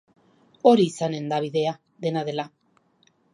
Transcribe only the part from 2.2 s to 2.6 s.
dela.